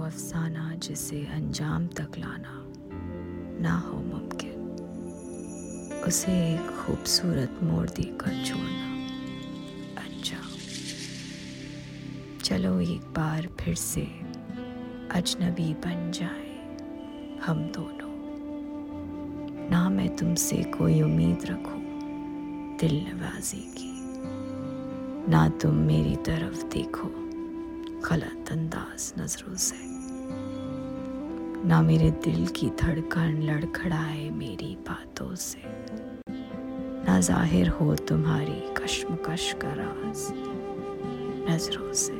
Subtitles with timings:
[0.00, 2.64] वो अफसाना जिसे अंजाम तक लाना
[3.62, 4.60] ना हो मुमकिन।
[6.06, 9.06] उसे एक खूबसूरत मोड़ देकर छोड़ना
[9.96, 10.36] अच्छा।
[12.44, 14.02] चलो एक बार फिर से
[15.10, 16.76] अजनबी बन जाए
[17.46, 18.14] हम दोनों।
[19.70, 21.82] ना मैं तुमसे कोई उम्मीद रखूँ
[22.80, 23.92] दिल नवाजी की।
[25.30, 26.99] ना तुम मेरी तरफ़ देखो।
[28.04, 29.76] गलत अंदाज नज़रों से।
[31.68, 35.62] ना मेरे दिल की धड़कन लड़खड़ाए मेरी बातों से।
[37.06, 40.26] ना ज़ाहिर हो तुम्हारी कश्मकश का राज
[41.50, 42.19] नज़रों से।